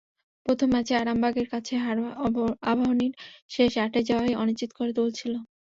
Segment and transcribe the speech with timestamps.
[0.45, 1.97] প্রথম ম্যাচে আরামবাগের কাছে হার
[2.71, 3.13] আবাহনীর
[3.51, 5.33] শেষ আটে যাওয়াই অনিশ্চিত করে তুলেছিল।